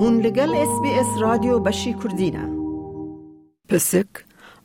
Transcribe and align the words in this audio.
هون 0.00 0.20
لگل 0.20 0.54
اس 0.54 0.80
بی 0.82 0.90
اس 0.90 1.06
رادیو 1.20 1.58
بشی 1.58 1.94
کردینه 1.94 2.48
پسک 3.68 4.06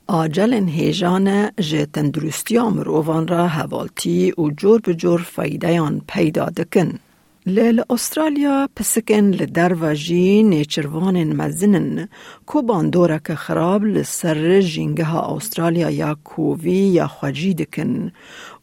آجل 0.07 0.53
هیجان 0.53 1.51
جه 1.59 1.85
تندرستی 1.85 2.57
مروان 2.59 3.27
را 3.27 3.47
حوالتی 3.47 4.33
و 4.37 4.49
جور 4.49 4.81
به 4.81 4.93
جور 4.93 5.21
فایده 5.21 5.81
پیدا 6.07 6.45
دکن. 6.45 6.99
لیل 7.45 7.81
استرالیا 7.89 8.69
پسکن 8.75 9.31
لدر 9.31 9.73
و 9.73 9.93
جی 9.93 10.43
نیچروان 10.43 11.23
مزنن 11.33 12.07
کو 12.45 12.61
باندورا 12.61 13.17
که 13.17 13.35
خراب 13.35 13.83
لسر 13.83 14.61
جینگه 14.61 15.03
ها 15.03 15.35
استرالیا 15.35 15.89
یا 15.89 16.17
کووی 16.23 16.71
یا 16.71 17.07
خواجی 17.07 17.53
دکن 17.53 18.11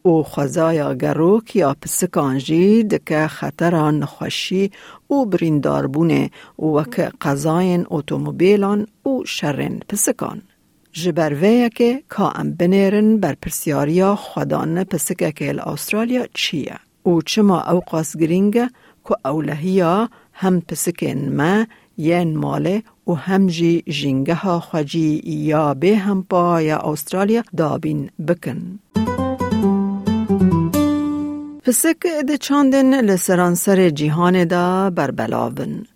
و 0.05 0.23
خوزایا 0.23 0.95
گروک 0.95 1.57
یا 1.57 1.77
پسکان 1.83 2.39
جی 2.39 2.85
دکه 2.85 3.27
خطران 3.27 3.99
نخوشی 3.99 4.71
و 5.11 5.25
بریندار 5.25 5.87
بونه 5.87 6.31
و 6.59 6.83
که 6.83 7.11
قضاین 7.21 7.87
اتومبیلان 7.91 8.87
و 9.07 9.25
شرن 9.27 9.81
پسکان. 9.89 10.43
جبروه 10.93 11.69
که 11.69 12.03
که 12.17 12.41
ام 12.41 12.53
بنیرن 12.53 13.17
بر 13.17 13.35
پرسیاریا 13.43 14.17
خودان 14.17 14.85
پسکه 14.85 15.33
که 15.33 15.69
استرالیا 15.69 16.27
چیه؟ 16.35 16.90
و 17.07 17.21
چما 17.21 17.61
اوقاس 17.63 18.17
گرینگه 18.17 18.71
که 19.09 19.15
اولهیا 19.25 20.09
هم 20.33 20.61
پسکن 20.61 21.29
ما 21.29 21.67
ین 21.99 22.37
ماله 22.37 22.83
و 23.07 23.13
هم 23.13 23.47
جی 23.47 23.83
جنگه 23.83 24.35
ها 24.35 24.61
خواجی 24.61 25.23
یا 25.25 25.75
به 25.75 25.97
هم 25.97 26.27
پا 26.31 26.63
یا 26.63 26.79
استرالیا 26.79 27.43
دابین 27.57 28.11
بکن. 28.29 28.79
پسک 31.65 32.07
ده 32.29 32.37
چاندن 32.39 33.01
لسرانسر 33.01 33.91
جیهان 33.91 34.45
دا 34.45 34.91
بربلاون. 34.91 35.87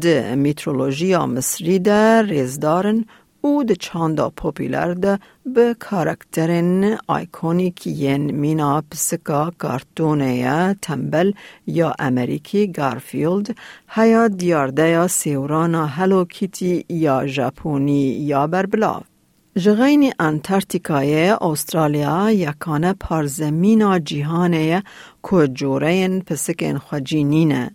ده 0.00 0.34
میترولوژی 0.34 1.16
مصری 1.16 1.78
دا 1.78 2.20
ریزدارن 2.20 3.04
او 3.46 3.52
د 3.68 3.72
چاندا 3.84 4.26
پوپیلر 4.40 4.90
ده 5.04 5.12
به 5.54 5.74
کارکترین 5.86 6.70
آیکونیک 7.16 7.86
ین 7.86 8.22
مینا 8.42 8.70
پسکا 8.90 9.42
کارتونه 9.64 10.28
تنبل 10.82 11.32
یا 11.66 11.90
امریکی 11.98 12.62
گارفیلد 12.78 13.46
هیا 13.96 14.28
دیارده 14.28 14.88
یا 14.88 15.04
سیورانا 15.08 15.86
هلو 15.86 16.24
کیتی 16.24 16.84
یا 16.88 17.26
ژاپنی 17.26 18.04
یا 18.30 18.46
بربلاو. 18.46 19.02
جغین 19.56 20.12
انتارکتیکای 20.18 21.30
استرالیا 21.30 22.30
یکانه 22.30 22.92
پارزمینا 22.92 23.98
جیهانه 23.98 24.82
که 25.30 25.48
جورین 25.48 26.20
پسکن 26.20 26.78
خجینینه. 26.78 27.70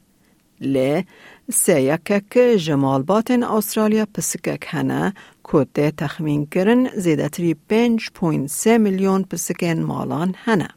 لی 0.62 1.06
سیکک 1.54 2.38
جمالبات 2.58 3.32
استرالیا 3.32 4.06
پسکک 4.14 4.66
هنه 4.68 5.14
کته 5.52 5.92
تخمین 5.92 6.46
کرن 6.46 6.88
زیدتری 6.96 7.56
5.3 7.70 8.68
میلیون 8.68 9.24
پسکن 9.24 9.80
مالان 9.80 10.36
هنه. 10.38 10.70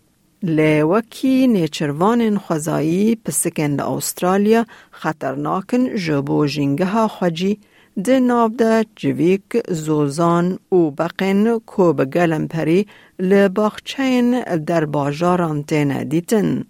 لی 0.43 0.83
وکی 0.83 1.47
نیچروان 1.47 2.39
خوزایی 2.39 3.17
پسکن 3.25 3.81
استرالیا 3.81 4.67
خطرناکن 4.91 5.97
جبو 5.97 6.47
جنگه 6.47 6.85
ها 6.85 7.09
خجی 7.09 7.59
ده 8.05 8.21
ناو 8.21 8.49
ده 8.49 8.85
جویک 8.97 9.63
زوزان 9.69 10.59
و 10.73 10.91
بقین 10.91 11.59
کو 11.67 11.93
بگلم 11.93 12.49
پری 12.49 12.87
لباخچین 13.19 14.41
در 14.43 14.85
باجاران 14.85 15.63
تینه 15.63 16.05
دیتن. 16.05 16.65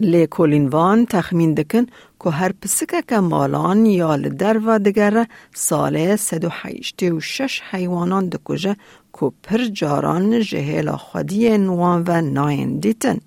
لی 0.00 0.26
کولینوان 0.26 1.06
تخمین 1.06 1.54
دکن 1.54 1.86
که 2.20 2.30
هر 2.30 2.52
پسکه 2.52 3.02
که 3.08 3.18
مالان 3.18 3.86
یا 3.86 4.14
لدر 4.16 4.58
و 4.58 4.78
دگر 4.78 5.26
سال 5.54 6.16
186 6.16 7.62
حیوانان 7.70 8.28
دکوژه 8.28 8.76
که 9.20 9.32
پر 9.42 9.58
جاران 9.58 10.40
جهیل 10.40 10.90
خودی 10.90 11.58
نوان 11.58 12.04
و 12.06 12.20
ناین 12.20 12.78
دیتن. 12.78 13.18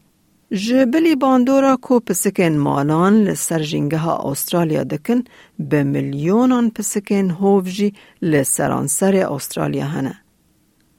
جبلی 0.52 1.16
باندورا 1.16 1.78
کو 1.82 2.00
پسکن 2.00 2.58
مالان 2.58 3.24
لسر 3.24 3.60
جنگه 3.60 3.98
ها 3.98 4.32
استرالیا 4.32 4.84
دکن 4.84 5.24
به 5.60 5.84
میلیونان 5.84 6.70
پسکن 6.70 7.30
هوفجی 7.30 7.94
لسرانسر 8.22 9.16
استرالیا 9.16 9.86
هنه. 9.86 10.23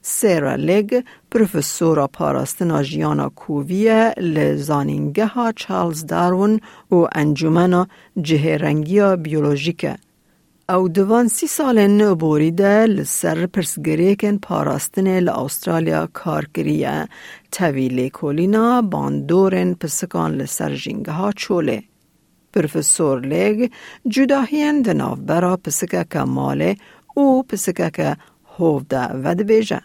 سیرا 0.07 0.55
لگ 0.57 1.03
پروفسورا 1.31 2.07
پاراستنا 2.07 2.83
جیانا 2.83 3.29
کوویه 3.29 4.15
لزانینگه 4.17 5.27
ها 5.27 5.53
چارلز 5.53 6.07
دارون 6.07 6.61
و 6.91 6.95
انجمنا 7.13 7.87
جهرنگیا 8.23 9.17
بیولوژیکه. 9.17 9.97
او 10.69 10.89
دوان 10.89 11.29
سی 11.29 11.47
سال 11.47 11.87
نو 11.87 12.15
بوریده 12.15 12.87
لسر 12.87 13.47
پرسگریکن 13.47 14.37
پاراستن 14.37 15.19
لأسترالیا 15.21 16.09
کار 16.13 16.47
کریه 16.55 17.09
تویلی 17.53 18.11
کولینا 18.11 18.83
باندورن 18.83 19.75
پسکان 19.75 20.35
لسر 20.35 20.75
جنگه 20.75 21.13
ها 21.13 21.33
چوله. 21.33 21.83
پروفسور 22.53 23.21
لیگ 23.21 23.71
جداهین 24.09 24.83
دناف 24.83 25.19
برا 25.19 25.57
پسکه 25.57 26.07
که 26.11 26.19
ماله 26.19 26.77
او 27.15 27.43
پسکه 27.43 27.91
که 27.91 28.17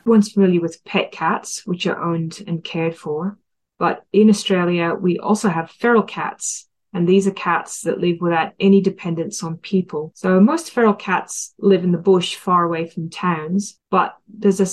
Everyone's 0.02 0.32
familiar 0.32 0.62
with 0.62 0.84
pet 0.86 1.12
cats, 1.12 1.66
which 1.66 1.88
are 1.88 2.02
owned 2.02 2.44
and 2.46 2.64
cared 2.64 2.96
for. 2.96 3.38
But 3.78 4.06
in 4.14 4.30
Australia, 4.30 4.94
we 4.94 5.18
also 5.18 5.50
have 5.50 5.72
feral 5.72 6.04
cats. 6.04 6.68
And 6.94 7.08
these 7.08 7.28
are 7.28 7.32
cats 7.32 7.82
that 7.82 8.00
live 8.00 8.18
without 8.20 8.54
any 8.60 8.82
dependence 8.82 9.44
on 9.44 9.58
people. 9.58 10.12
So 10.16 10.40
most 10.40 10.72
feral 10.72 10.94
cats 10.94 11.54
live 11.60 11.84
in 11.84 11.92
the 11.92 11.98
bush 11.98 12.36
far 12.36 12.64
away 12.64 12.88
from 12.88 13.10
towns, 13.10 13.80
but 13.92 14.16
there's 14.28 14.60
a 14.60 14.66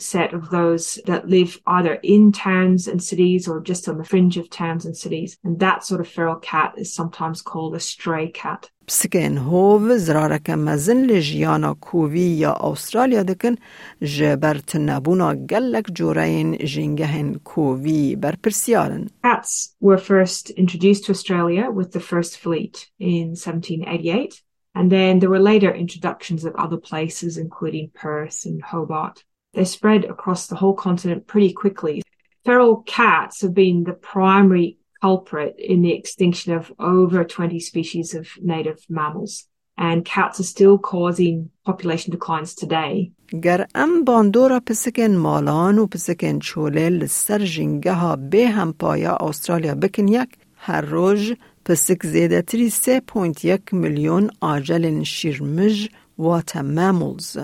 subset 0.00 0.32
of 0.32 0.50
those 0.50 0.98
that 1.06 1.28
live 1.28 1.60
either 1.66 1.94
in 2.02 2.32
towns 2.32 2.88
and 2.88 3.02
cities 3.02 3.48
or 3.48 3.60
just 3.60 3.88
on 3.88 3.98
the 3.98 4.04
fringe 4.04 4.36
of 4.36 4.50
towns 4.50 4.84
and 4.86 4.96
cities. 4.96 5.38
And 5.44 5.60
that 5.60 5.84
sort 5.84 6.00
of 6.00 6.08
feral 6.08 6.36
cat 6.36 6.74
is 6.76 6.94
sometimes 6.94 7.42
called 7.42 7.74
a 7.74 7.80
stray 7.80 8.28
cat. 8.28 8.70
پسکن 8.86 9.38
هوو 9.38 9.98
زرارک 9.98 10.50
مزن 10.50 11.06
لجیانا 11.06 11.74
کووی 11.74 12.20
یا 12.20 12.52
استرالیا 12.52 13.22
دکن 13.22 13.54
جبرت 14.02 14.76
نبونا 14.76 15.34
گلک 15.34 15.86
جورین 15.94 16.56
جنگهن 16.56 17.34
کووی 17.44 18.16
بر 18.16 18.34
پرسیارن. 18.42 19.08
Cats 19.22 19.76
were 19.80 19.98
first 19.98 20.50
introduced 20.50 21.04
to 21.04 21.12
Australia 21.12 21.70
with 21.70 21.92
the 21.92 22.00
first 22.00 22.38
fleet 22.38 22.90
in 22.98 23.36
1788. 23.36 24.42
And 24.74 24.90
then 24.90 25.18
there 25.18 25.30
were 25.30 25.40
later 25.40 25.72
introductions 25.74 26.44
at 26.44 26.54
other 26.56 26.76
places, 26.76 27.36
including 27.36 27.90
Perth 27.94 28.44
and 28.44 28.62
Hobart. 28.62 29.24
they 29.55 29.65
spread 29.65 30.05
across 30.05 30.47
the 30.47 30.55
whole 30.55 30.73
continent 30.73 31.27
pretty 31.27 31.53
quickly. 31.53 32.01
Feral 32.45 32.83
cats 32.85 33.41
have 33.41 33.53
been 33.53 33.83
the 33.83 33.93
primary 33.93 34.77
culprit 35.01 35.55
in 35.57 35.81
the 35.81 35.93
extinction 35.93 36.53
of 36.53 36.71
over 36.79 37.23
20 37.23 37.59
species 37.59 38.13
of 38.13 38.27
native 38.41 38.79
mammals. 38.89 39.47
And 39.77 40.05
cats 40.05 40.39
are 40.39 40.43
still 40.55 40.77
causing 40.77 41.49
population 41.65 42.11
declines 42.11 42.55
today. 42.55 43.11
گرم 43.43 44.03
باندورا 44.05 44.59
پسکن 44.59 45.15
مالان 45.15 45.79
و 45.79 45.87
پسکن 45.87 46.39
چوله 46.39 46.89
لسر 46.89 47.45
جنگه 47.45 47.93
ها 47.93 48.15
به 48.15 48.47
هم 48.47 48.73
پایا 48.73 49.17
استرالیا 49.21 49.75
بکن 49.75 50.07
یک 50.07 50.29
هر 50.55 50.81
روز 50.81 51.33
پسک 51.65 52.05
زیده 52.05 52.41
تری 52.41 52.71
3.1 52.71 53.73
میلیون 53.73 54.29
آجل 54.41 55.03
شیرمج 55.03 55.89
و 56.19 56.41
مامولز 56.63 57.37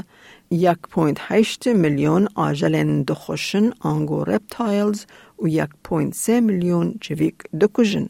1.8 0.52 1.68
میلیون 1.68 2.28
آجل 2.36 3.04
دخوشن 3.04 3.70
آنگو 3.80 4.24
رپتایلز 4.24 5.06
و 5.40 5.48
1.3 5.48 6.30
میلیون 6.30 6.96
چویک 7.02 7.36
دکوژن. 7.62 8.10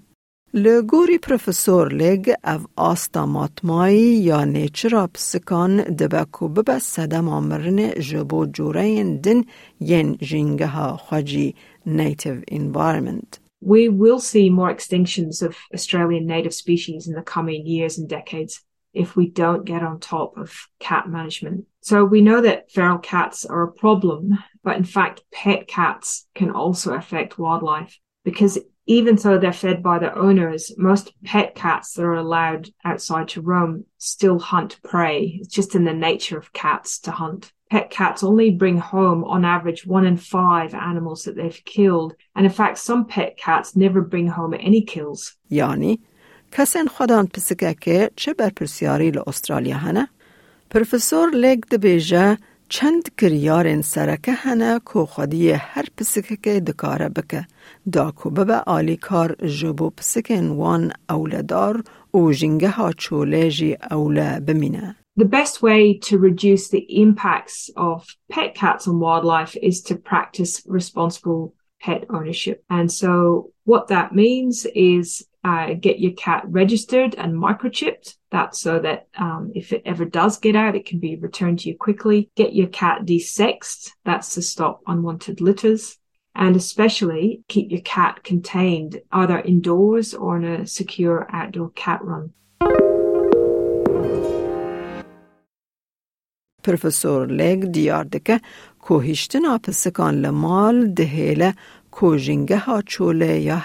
لگوری 0.53 1.17
پروفسور 1.17 1.93
لگ 1.93 2.33
او 2.43 2.59
آستا 2.75 3.25
ماتمایی 3.25 4.01
یا 4.01 4.43
نیچرا 4.43 5.07
پسکان 5.07 5.81
دبکو 5.81 6.47
ببه 6.47 6.79
سدم 6.79 7.29
آمرن 7.29 7.91
جبو 7.91 8.45
جوره 8.45 9.03
دن 9.03 9.43
ین 9.79 10.15
جنگه 10.15 10.67
ها 10.67 10.97
خواجی 10.97 11.55
نیتیو 11.85 12.41
انوارمند. 12.47 13.37
We 13.63 13.89
will 13.89 14.19
see 14.19 14.49
more 14.49 14.71
extinctions 14.75 15.41
of 15.47 15.55
Australian 15.73 16.25
native 16.25 16.53
species 16.53 17.07
in 17.07 17.13
the 17.13 17.21
coming 17.35 17.61
years 17.67 17.99
and 17.99 18.09
decades. 18.09 18.53
If 18.93 19.15
we 19.15 19.29
don't 19.29 19.65
get 19.65 19.83
on 19.83 19.99
top 19.99 20.37
of 20.37 20.67
cat 20.79 21.07
management. 21.09 21.65
So 21.81 22.05
we 22.05 22.21
know 22.21 22.41
that 22.41 22.71
feral 22.71 22.99
cats 22.99 23.45
are 23.45 23.63
a 23.63 23.71
problem, 23.71 24.37
but 24.63 24.77
in 24.77 24.83
fact, 24.83 25.23
pet 25.31 25.67
cats 25.67 26.27
can 26.35 26.51
also 26.51 26.93
affect 26.93 27.39
wildlife 27.39 27.97
because 28.23 28.59
even 28.87 29.15
though 29.15 29.37
they're 29.37 29.53
fed 29.53 29.81
by 29.81 29.99
their 29.99 30.17
owners, 30.17 30.73
most 30.77 31.13
pet 31.23 31.55
cats 31.55 31.93
that 31.93 32.03
are 32.03 32.15
allowed 32.15 32.69
outside 32.83 33.27
to 33.29 33.41
roam 33.41 33.85
still 33.97 34.39
hunt 34.39 34.81
prey. 34.83 35.39
It's 35.39 35.53
just 35.53 35.75
in 35.75 35.85
the 35.85 35.93
nature 35.93 36.37
of 36.37 36.51
cats 36.51 36.99
to 37.01 37.11
hunt. 37.11 37.53
Pet 37.69 37.89
cats 37.89 38.21
only 38.21 38.51
bring 38.51 38.77
home 38.77 39.23
on 39.23 39.45
average 39.45 39.85
one 39.85 40.05
in 40.05 40.17
five 40.17 40.73
animals 40.73 41.23
that 41.23 41.37
they've 41.37 41.61
killed. 41.63 42.15
And 42.35 42.45
in 42.45 42.51
fact, 42.51 42.79
some 42.79 43.05
pet 43.05 43.37
cats 43.37 43.75
never 43.77 44.01
bring 44.01 44.27
home 44.27 44.53
any 44.53 44.81
kills. 44.81 45.37
Yani 45.49 45.99
کەسێن 46.55 46.87
پسکه 47.33 47.73
که 47.83 47.97
چه 48.15 48.33
بر 48.33 48.49
بەرپرسیاری 48.49 49.13
لە 49.15 49.21
ئوسترالیا 49.27 49.77
هەنە؟ 49.85 50.05
پرفسۆر 50.71 51.27
لێک 51.43 51.61
دەبێژە 51.71 52.27
چەند 52.73 53.05
کریارên 53.19 53.81
سەرەکە 53.91 54.33
هەنە 54.45 54.71
کۆخۆدیە 54.89 55.57
هەر 55.71 55.87
پسکەکەی 55.95 56.63
دکارە 56.67 57.09
بکە، 57.17 57.41
که 58.19 58.27
ببە 58.35 58.57
ئالیکار 58.69 59.29
ji 59.55 59.71
بۆ 59.77 59.87
پسکên 59.97 60.45
wan 60.59 60.83
ئەولەدار 61.09 61.75
و 62.19 62.21
ژینگەها 62.39 62.89
چۆلێژی 63.03 63.79
ئەولە 63.89 64.29
بمینە. 64.45 64.87
The 65.21 65.31
best 65.37 65.55
way 65.67 65.81
to 66.07 66.13
reduce 66.27 66.65
the 66.69 66.85
impacts 67.03 67.57
of 67.89 67.97
pet 68.33 68.51
cats 68.61 68.87
on 68.89 68.97
wildlife 69.05 69.53
is 69.69 69.77
to 69.87 69.93
practice 70.11 70.53
responsible 70.79 71.53
pet 71.83 72.01
ownership. 72.15 72.57
And 72.77 72.87
so, 73.01 73.11
what 73.71 73.83
that 73.93 74.07
means 74.23 74.55
is 74.95 75.07
uh, 75.44 75.74
get 75.74 76.00
your 76.00 76.12
cat 76.12 76.42
registered 76.46 77.14
and 77.14 77.34
microchipped. 77.34 78.16
That's 78.30 78.60
so 78.60 78.78
that 78.80 79.08
um, 79.16 79.52
if 79.54 79.72
it 79.72 79.82
ever 79.84 80.04
does 80.04 80.38
get 80.38 80.56
out, 80.56 80.76
it 80.76 80.86
can 80.86 80.98
be 80.98 81.16
returned 81.16 81.60
to 81.60 81.68
you 81.68 81.76
quickly. 81.76 82.30
Get 82.34 82.54
your 82.54 82.68
cat 82.68 83.04
desexed. 83.04 83.92
That's 84.04 84.34
to 84.34 84.42
stop 84.42 84.82
unwanted 84.86 85.40
litters. 85.40 85.98
And 86.34 86.54
especially 86.56 87.42
keep 87.48 87.70
your 87.70 87.80
cat 87.80 88.22
contained 88.22 89.00
either 89.10 89.38
indoors 89.40 90.12
or 90.14 90.36
in 90.36 90.44
a 90.44 90.66
secure 90.66 91.26
outdoor 91.32 91.70
cat 91.70 92.00
run. 92.04 92.32
پروفسور 96.66 97.26
لگ 97.26 97.64
دیار 97.72 98.04
دکه 98.04 98.40
کوهیشتنا 98.78 99.58
پسکان 99.58 100.14
لمال 100.14 100.94
دهیله 100.94 101.54
کوژینگه 101.91 102.57
ها 102.57 102.81
چوله 102.81 103.39
یا 103.39 103.61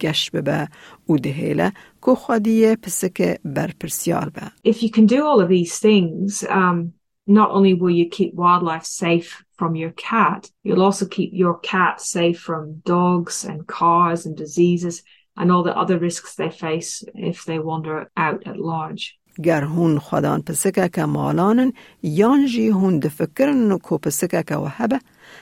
گشت 0.00 0.30
ببه 0.32 0.68
او 1.06 1.18
دهیله 1.18 1.72
کو 2.00 2.14
خودیه 2.14 2.76
پسک 2.76 3.40
برپرسیار 3.44 4.28
به. 4.28 4.70
If 4.70 4.82
you 4.82 4.90
can 4.90 5.06
do 5.06 5.26
all 5.26 5.40
of 5.40 5.48
these 5.48 5.78
things, 5.78 6.44
um, 6.44 6.92
not 7.26 7.50
only 7.50 7.74
will 7.74 7.90
you 7.90 8.08
keep 8.08 8.34
wildlife 8.34 8.84
safe 8.84 9.44
from 9.58 9.74
your 9.74 9.92
cat, 9.92 10.50
you'll 10.62 10.82
also 10.82 11.06
keep 11.06 11.30
your 11.32 11.58
cat 11.60 12.00
safe 12.00 12.38
from 12.38 12.82
dogs 12.84 13.44
and 13.44 13.66
cars 13.66 14.26
and 14.26 14.36
diseases 14.36 15.02
and 15.36 15.50
all 15.50 15.62
the 15.62 15.76
other 15.76 15.98
risks 15.98 16.34
they 16.34 16.50
face 16.50 17.02
if 17.14 17.44
they 17.44 17.58
wander 17.58 18.10
out 18.16 18.46
at 18.46 18.58
large. 18.58 19.18
گر 19.42 19.62
هون 19.62 19.98
خودان 19.98 20.42
پسکه 20.42 20.88
که 20.88 21.04
مالانن 21.04 21.72
یان 22.02 22.46
جی 22.46 22.68
هون 22.68 22.98
دفکرن 22.98 23.78
کو 23.78 23.98
پسکه 23.98 24.42
که 24.42 24.56
وحبه 24.56 25.00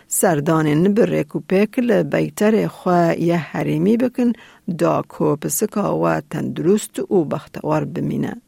سردان 0.08 0.66
نبره 0.66 1.24
کو 1.24 1.40
پیکل 1.40 2.02
بیتر 2.02 2.66
خواه 2.66 3.20
یه 3.20 3.36
حریمی 3.36 3.96
بکن 3.96 4.32
دا 4.78 5.02
کو 5.08 5.36
پسکه 5.36 5.80
و 5.80 6.20
تندرست 6.30 7.12
و 7.12 7.24
بختوار 7.24 7.84
بمینه. 7.84 8.42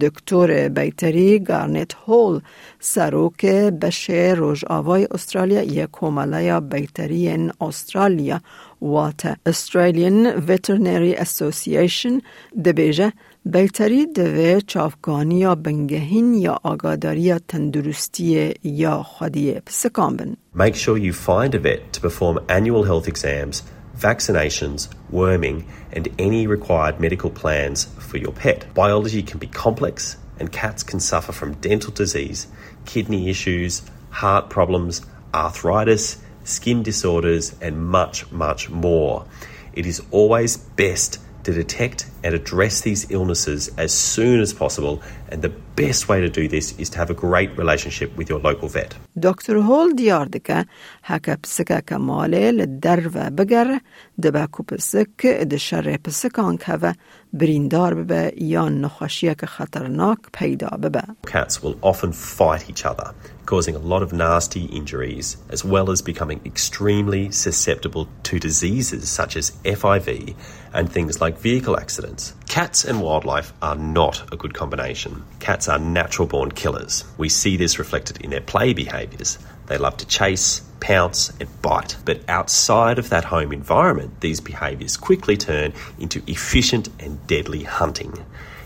دکتر 0.00 0.68
بیتری 0.68 1.38
گارنت 1.38 1.94
هول 2.06 2.40
سروک 2.80 3.46
بشه 3.46 4.34
روژ 4.36 4.64
آوای 4.64 5.08
استرالیا 5.10 5.62
یک 5.62 5.90
کومالایا 5.90 6.60
بیتری 6.60 7.28
ان 7.28 7.52
استرالیا 7.60 8.40
وات 8.80 9.32
Australian 9.48 10.40
Veterinary 10.48 11.20
Association 11.20 12.22
دبیجه 12.64 13.12
بیتری 13.45 14.05
دوه 14.05 14.61
چافگانی 14.67 15.39
یا 15.39 15.55
بنگهین 15.55 16.33
یا 16.33 16.59
آگاداری 16.63 17.39
تندرستی 17.39 18.53
یا 18.63 19.03
خودی 19.03 19.53
پسکان 19.53 20.17
بن. 20.17 20.35
Make 20.55 20.75
sure 20.75 20.97
you 20.97 21.13
find 21.13 21.55
a 21.55 21.59
vet 21.59 21.93
to 21.93 22.01
perform 22.01 22.39
annual 22.49 22.83
health 22.83 23.07
exams, 23.07 23.63
vaccinations, 23.97 24.89
worming, 25.09 25.65
and 25.93 26.09
any 26.19 26.47
required 26.47 26.99
medical 26.99 27.29
plans 27.29 27.85
for 27.99 28.17
your 28.17 28.33
pet. 28.33 28.59
Biology 28.73 29.21
can 29.23 29.39
be 29.39 29.47
complex, 29.47 30.17
and 30.39 30.51
cats 30.51 30.83
can 30.83 30.99
suffer 30.99 31.31
from 31.31 31.53
dental 31.55 31.93
disease, 31.93 32.47
kidney 32.85 33.29
issues, 33.29 33.83
heart 34.09 34.49
problems, 34.49 35.01
arthritis, 35.33 36.17
skin 36.43 36.83
disorders, 36.83 37.55
and 37.61 37.87
much, 37.97 38.31
much 38.31 38.69
more. 38.69 39.25
It 39.73 39.85
is 39.85 40.01
always 40.11 40.57
best 40.57 41.19
to 41.44 41.52
detect 41.52 42.06
and 42.22 42.34
address 42.34 42.80
these 42.82 43.10
illnesses 43.10 43.70
as 43.78 43.92
soon 43.92 44.40
as 44.40 44.52
possible. 44.52 45.02
And 45.28 45.42
the 45.42 45.52
best 45.75 46.07
way 46.09 46.21
to 46.21 46.29
do 46.29 46.47
this 46.47 46.67
is 46.77 46.89
to 46.89 46.97
have 46.97 47.09
a 47.09 47.13
great 47.13 47.51
relationship 47.57 48.09
with 48.17 48.29
your 48.29 48.39
local 48.39 48.67
vet. 48.67 48.95
دکتر 49.23 49.57
هول 49.57 49.95
دیار 49.95 50.25
دکه 50.25 50.65
هکا 51.03 51.35
پسکه 51.43 51.81
که 51.87 51.97
ماله 51.97 52.51
لدر 52.51 53.07
و 53.13 53.29
بگر 53.29 53.79
دبا 54.23 54.47
کو 54.47 54.63
پسک 54.63 55.25
ده 55.25 55.57
شر 55.57 55.97
پسکان 55.97 56.57
که 56.57 56.73
و 56.73 56.93
بریندار 57.33 57.93
ببه 57.93 58.33
یا 58.37 58.69
نخوشیه 58.69 59.35
که 59.35 59.45
خطرناک 59.45 60.19
پیدا 60.33 60.67
ببه. 60.67 61.03
Cats 61.27 61.63
will 61.63 61.75
often 61.81 62.11
fight 62.11 62.69
each 62.69 62.85
other, 62.85 63.13
causing 63.45 63.75
a 63.75 63.79
lot 63.79 64.01
of 64.01 64.13
nasty 64.13 64.65
injuries, 64.79 65.37
as 65.55 65.65
well 65.65 65.89
as 65.89 66.01
becoming 66.01 66.39
extremely 66.45 67.31
susceptible 67.31 68.07
to 68.23 68.39
diseases 68.39 69.03
such 69.09 69.35
as 69.37 69.51
FIV 69.79 70.35
and 70.73 70.91
things 70.91 71.21
like 71.21 71.37
vehicle 71.49 71.75
accidents. 71.83 72.33
Cats 72.47 72.85
and 72.89 73.01
wildlife 73.01 73.49
are 73.61 73.75
not 73.75 74.15
a 74.33 74.37
good 74.37 74.53
combination. 74.53 75.23
Cats 75.39 75.67
are 75.70 75.78
natural 75.78 76.28
born 76.28 76.50
killers. 76.52 77.04
We 77.16 77.28
see 77.28 77.56
this 77.56 77.78
reflected 77.78 78.20
in 78.20 78.30
their 78.30 78.40
play 78.40 78.74
behaviours. 78.74 79.38
They 79.66 79.78
love 79.78 79.96
to 79.98 80.06
chase, 80.06 80.62
pounce, 80.80 81.30
and 81.40 81.48
bite. 81.62 81.96
But 82.04 82.28
outside 82.28 82.98
of 82.98 83.08
that 83.10 83.24
home 83.24 83.52
environment, 83.52 84.20
these 84.20 84.40
behaviours 84.40 84.96
quickly 84.96 85.36
turn 85.36 85.72
into 85.98 86.22
efficient 86.26 86.88
and 86.98 87.24
deadly 87.26 87.62
hunting. 87.62 88.12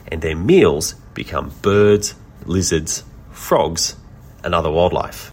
And 0.08 0.22
their 0.22 0.36
meals 0.36 0.94
become 1.14 1.52
birds, 1.62 2.14
lizards, 2.46 3.04
frogs, 3.30 3.96
and 4.42 4.54
other 4.54 4.70
wildlife. 4.70 5.32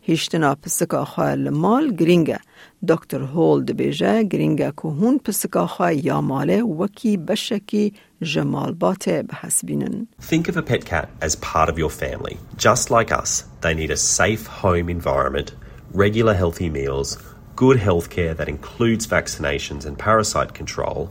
که 0.00 0.12
هیشتنا 0.12 0.54
پسکا 0.54 1.04
خواه 1.04 1.34
لمال 1.34 1.94
گرینگه 1.94 2.40
دکتر 2.88 3.22
هول 3.22 3.64
دبیجه 3.64 4.22
گرینگه 4.22 4.72
که 4.76 4.88
هون 4.88 5.18
پسکا 5.18 5.66
خواه 5.66 5.94
یا 5.94 6.20
ماله 6.20 6.62
وکی 6.62 7.16
بشکی 7.16 7.92
جمال 8.22 8.72
باته 8.72 9.22
بحسبینن. 9.22 10.08
Think 10.22 10.48
of 10.48 10.56
a 10.56 10.62
pet 10.62 10.84
cat 10.84 11.08
as 11.20 11.36
part 11.36 11.68
of 11.68 11.78
your 11.78 11.90
family. 11.90 12.36
Just 12.56 12.90
like 12.90 13.12
us, 13.12 13.44
they 13.60 13.74
need 13.74 13.90
a 13.90 13.96
safe 13.96 14.46
home 14.46 14.88
environment, 14.88 15.54
regular 15.94 16.34
healthy 16.34 16.70
meals, 16.70 17.18
good 17.56 17.78
healthcare 17.78 18.34
that 18.36 18.48
includes 18.48 19.06
vaccinations 19.06 19.86
and 19.86 19.98
parasite 19.98 20.52
control, 20.54 21.10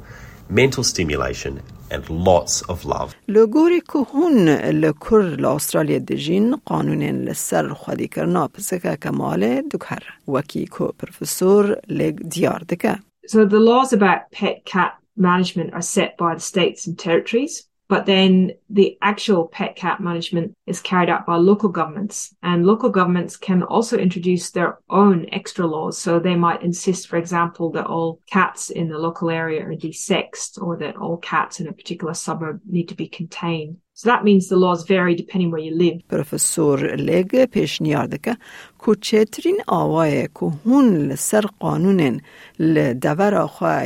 mental 0.49 0.83
stimulation, 0.83 1.61
and 1.91 2.09
lots 2.09 2.61
of 2.61 2.85
love. 2.85 3.15
لگوری 3.27 3.81
که 3.81 3.99
هون 4.13 4.49
لکر 4.49 5.21
لأسترالیا 5.21 5.99
دجین 5.99 6.55
قانون 6.65 7.03
لسر 7.03 7.73
خودی 7.73 8.07
کرنا 8.07 8.47
پسکا 8.47 8.95
کماله 8.95 9.63
دکر 9.71 10.03
وکی 10.27 10.65
که 10.65 10.85
پروفسور 10.99 11.81
لگ 11.89 12.15
دیار 12.29 12.63
دکه. 12.69 12.95
So 13.27 13.45
the 13.45 13.59
laws 13.59 13.93
about 13.93 14.31
pet 14.31 14.65
cat 14.65 14.93
management 15.17 15.73
are 15.73 15.81
set 15.81 16.17
by 16.17 16.35
the 16.35 16.41
states 16.41 16.87
and 16.87 16.99
territories. 16.99 17.67
But 17.90 18.06
then 18.06 18.52
the 18.78 18.96
actual 19.02 19.48
pet 19.48 19.74
cat 19.74 20.00
management 20.00 20.56
is 20.64 20.80
carried 20.80 21.10
out 21.10 21.26
by 21.26 21.34
local 21.34 21.68
governments 21.68 22.32
and 22.40 22.64
local 22.64 22.88
governments 22.88 23.36
can 23.36 23.64
also 23.64 23.98
introduce 23.98 24.52
their 24.52 24.78
own 24.88 25.26
extra 25.32 25.66
laws. 25.66 25.98
So 25.98 26.20
they 26.20 26.36
might 26.36 26.62
insist, 26.62 27.08
for 27.08 27.16
example, 27.16 27.72
that 27.72 27.86
all 27.86 28.20
cats 28.30 28.70
in 28.70 28.90
the 28.90 28.98
local 29.06 29.28
area 29.28 29.66
are 29.66 29.74
desexed 29.74 30.62
or 30.62 30.76
that 30.76 30.96
all 30.98 31.16
cats 31.16 31.58
in 31.58 31.66
a 31.66 31.72
particular 31.72 32.14
suburb 32.14 32.60
need 32.64 32.88
to 32.90 32.94
be 32.94 33.08
contained. 33.08 33.78
So 33.94 34.08
that 34.08 34.22
means 34.22 34.46
the 34.46 34.56
laws 34.56 34.84
vary 34.84 35.16
depending 35.16 35.50
where 35.50 35.60
you 35.60 35.74
live. 35.74 35.96
Professor 36.06 36.96
Legge 36.96 37.46
پیش 37.50 37.80
kuchetrin 37.82 38.06
دکه 38.08 38.36
kuhun 38.78 39.26
ser 39.56 39.66
آوای 39.68 40.28
le 40.40 40.52
هون 40.66 41.08
لسر 41.08 41.46
قانونن 41.60 42.20
لدور 42.60 43.34
آخوا 43.34 43.84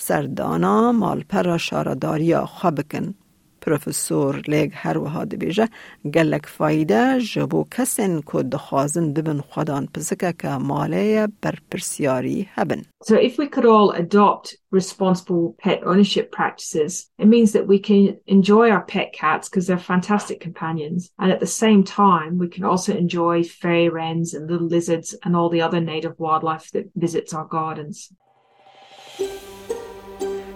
سردانا 0.00 0.92
مالپرا 0.92 1.58
شارداریا 1.58 2.46
خواه 2.46 2.72
بکن. 2.72 3.14
پروفسور 3.66 4.42
لیگ 4.48 4.70
هر 4.74 4.98
وها 4.98 5.24
دبیجه 5.24 5.68
گلک 6.14 6.46
فایده 6.46 7.20
جبو 7.20 7.64
کسین 7.70 8.22
که 8.32 8.42
دخوازن 8.42 9.12
ببن 9.12 9.40
خودان 9.40 9.88
پسکه 9.94 10.34
که 10.38 10.48
ماله 10.48 11.28
بر 11.42 11.54
پرسیاری 11.70 12.48
هبن. 12.54 12.82
So 13.04 13.14
if 13.14 13.38
we 13.38 13.48
could 13.48 13.66
all 13.66 13.90
adopt 13.90 14.56
responsible 14.70 15.54
pet 15.58 15.80
ownership 15.84 16.26
practices, 16.32 17.10
it 17.18 17.28
means 17.34 17.52
that 17.52 17.66
we 17.66 17.78
can 17.78 18.02
enjoy 18.26 18.70
our 18.70 18.84
pet 18.94 19.08
cats 19.12 19.48
because 19.48 19.66
they're 19.66 19.90
fantastic 19.94 20.38
companions. 20.40 21.10
And 21.18 21.32
at 21.32 21.40
the 21.40 21.54
same 21.62 21.82
time, 21.82 22.32
we 22.42 22.48
can 22.54 22.64
also 22.64 22.92
enjoy 23.04 23.42
fairy 23.42 23.88
wrens 23.88 24.28
and 24.34 24.50
little 24.50 24.70
lizards 24.76 25.08
and 25.24 25.34
all 25.34 25.50
the 25.50 25.62
other 25.66 25.80
native 25.80 26.14
wildlife 26.24 26.66
that 26.74 26.86
visits 27.04 27.30
our 27.34 27.46
gardens. 27.58 27.96